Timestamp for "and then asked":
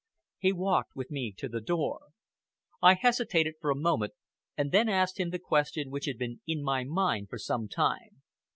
4.57-5.19